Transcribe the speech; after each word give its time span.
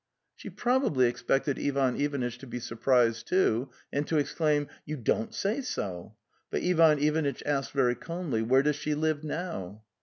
She 0.35 0.49
probably 0.49 1.05
expected 1.05 1.59
Ivan 1.59 1.95
Ivanitch 1.95 2.39
to 2.39 2.47
be 2.47 2.59
sur 2.59 2.75
prised, 2.75 3.27
too, 3.27 3.69
and 3.93 4.07
to 4.07 4.17
exclaim:'' 4.17 4.67
You 4.87 4.97
don't 4.97 5.31
say 5.31 5.61
so," 5.61 6.15
but 6.49 6.63
Ivan 6.63 6.97
Ivanitch 6.97 7.43
asked 7.45 7.71
very 7.71 7.93
calmly: 7.93 8.41
"Where 8.41 8.63
does 8.63 8.77
she 8.77 8.95
live 8.95 9.23
now?" 9.23 9.83